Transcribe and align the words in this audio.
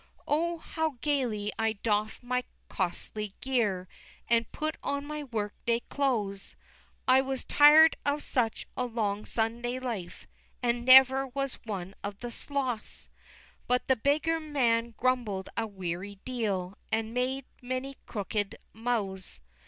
XXVII. 0.17 0.23
Oh, 0.29 0.57
how 0.57 0.89
gaily 1.01 1.53
I 1.59 1.73
doff'd 1.73 2.23
my 2.23 2.43
costly 2.69 3.35
gear, 3.39 3.87
And 4.27 4.51
put 4.51 4.75
on 4.81 5.05
my 5.05 5.23
work 5.25 5.53
day 5.67 5.81
clothes; 5.89 6.55
I 7.07 7.21
was 7.21 7.43
tired 7.43 7.95
of 8.03 8.23
such 8.23 8.65
a 8.75 8.85
long 8.85 9.27
Sunday 9.27 9.77
life, 9.77 10.25
And 10.63 10.85
never 10.85 11.27
was 11.27 11.59
one 11.65 11.93
of 12.03 12.17
the 12.17 12.31
sloths; 12.31 13.09
But 13.67 13.87
the 13.87 13.95
beggar 13.95 14.39
man 14.39 14.95
grumbled 14.97 15.49
a 15.55 15.67
weary 15.67 16.15
deal, 16.25 16.79
And 16.91 17.13
made 17.13 17.45
many 17.61 17.95
crooked 18.07 18.57
mouths. 18.73 19.39